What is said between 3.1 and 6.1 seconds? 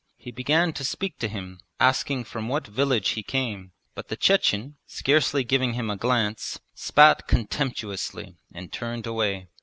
came, but the Chechen, scarcely giving him a